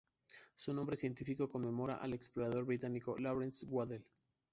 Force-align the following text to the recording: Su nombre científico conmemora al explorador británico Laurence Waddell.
Su 0.55 0.73
nombre 0.73 0.95
científico 0.95 1.47
conmemora 1.47 1.97
al 1.97 2.15
explorador 2.15 2.65
británico 2.65 3.19
Laurence 3.19 3.67
Waddell. 3.67 4.03